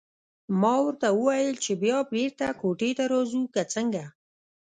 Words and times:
ما 0.61 0.73
ورته 0.85 1.07
وویل 1.13 1.51
چې 1.63 1.71
بیا 1.83 1.97
بېرته 2.13 2.45
کوټې 2.61 2.91
ته 2.97 3.03
راځو 3.13 3.41
که 3.53 3.61
څنګه. 3.73 4.03